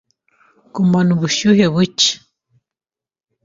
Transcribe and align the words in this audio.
Gumana 0.73 1.09
ubushyuhe 1.17 1.65
buke. 1.73 2.11